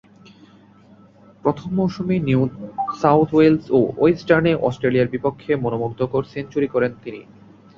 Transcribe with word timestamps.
প্রথম 1.43 1.69
মৌসুমে 1.73 2.15
New 2.19 2.41
South 3.01 3.29
Wales 3.33 3.65
ও 3.69 3.79
ওয়েস্টার্ন 3.97 4.47
অস্ট্রেলিয়ার 4.67 5.11
বিপক্ষে 5.11 5.51
মনোমুগ্ধকর 5.55 6.23
সেঞ্চুরি 6.33 6.67
করেন 6.67 6.91
তিনি। 7.03 7.21